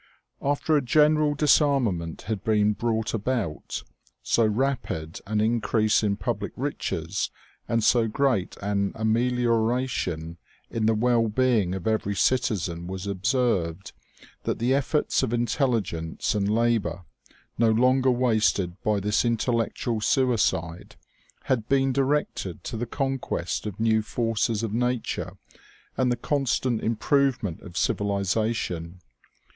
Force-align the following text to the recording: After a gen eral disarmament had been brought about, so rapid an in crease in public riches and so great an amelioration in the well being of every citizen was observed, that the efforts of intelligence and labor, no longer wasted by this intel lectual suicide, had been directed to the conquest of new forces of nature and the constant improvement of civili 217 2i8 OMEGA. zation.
After 0.41 0.75
a 0.75 0.81
gen 0.81 1.15
eral 1.17 1.37
disarmament 1.37 2.23
had 2.23 2.43
been 2.43 2.73
brought 2.73 3.13
about, 3.13 3.83
so 4.23 4.43
rapid 4.47 5.19
an 5.27 5.39
in 5.39 5.61
crease 5.61 6.01
in 6.01 6.15
public 6.17 6.51
riches 6.55 7.29
and 7.67 7.83
so 7.83 8.07
great 8.07 8.57
an 8.63 8.93
amelioration 8.95 10.37
in 10.71 10.87
the 10.87 10.95
well 10.95 11.27
being 11.27 11.75
of 11.75 11.85
every 11.85 12.15
citizen 12.15 12.87
was 12.87 13.05
observed, 13.05 13.91
that 14.41 14.57
the 14.57 14.73
efforts 14.73 15.21
of 15.21 15.33
intelligence 15.33 16.33
and 16.33 16.49
labor, 16.49 17.03
no 17.59 17.69
longer 17.69 18.09
wasted 18.09 18.81
by 18.81 18.99
this 18.99 19.23
intel 19.23 19.53
lectual 19.63 20.01
suicide, 20.01 20.95
had 21.43 21.69
been 21.69 21.93
directed 21.93 22.63
to 22.63 22.75
the 22.75 22.87
conquest 22.87 23.67
of 23.67 23.79
new 23.79 24.01
forces 24.01 24.63
of 24.63 24.73
nature 24.73 25.37
and 25.95 26.11
the 26.11 26.17
constant 26.17 26.81
improvement 26.81 27.59
of 27.61 27.77
civili 27.77 28.23
217 28.25 28.45
2i8 28.49 28.83
OMEGA. 28.83 28.93
zation. 28.97 28.99